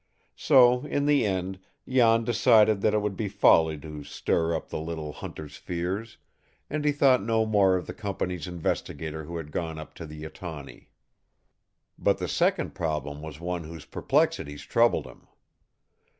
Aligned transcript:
So 0.35 0.83
in 0.87 1.05
the 1.05 1.27
end 1.27 1.59
Jan 1.87 2.23
decided 2.23 2.81
that 2.81 2.95
it 2.95 3.03
would 3.03 3.15
be 3.15 3.27
folly 3.29 3.77
to 3.81 4.03
stir 4.03 4.55
up 4.55 4.69
the 4.69 4.79
little 4.81 5.13
hunter's 5.13 5.57
fears, 5.57 6.17
and 6.71 6.83
he 6.83 6.91
thought 6.91 7.21
no 7.21 7.45
more 7.45 7.75
of 7.75 7.85
the 7.85 7.93
company's 7.93 8.47
investigator 8.47 9.25
who 9.25 9.37
had 9.37 9.51
gone 9.51 9.77
up 9.77 9.93
to 10.01 10.07
the 10.07 10.23
Etawney. 10.23 10.89
But 11.99 12.17
the 12.17 12.27
second 12.27 12.73
problem 12.73 13.21
was 13.21 13.39
one 13.39 13.63
whose 13.65 13.85
perplexities 13.85 14.63
troubled 14.63 15.05
him. 15.05 15.27